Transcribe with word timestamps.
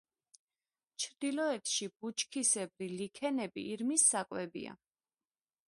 ჩრდილოეთში 1.03 1.89
ბუჩქისებრი 1.99 2.89
ლიქენები 3.03 3.67
ირმის 3.75 4.09
საკვებია. 4.15 4.77